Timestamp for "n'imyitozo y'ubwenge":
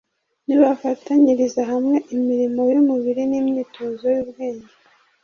3.31-4.71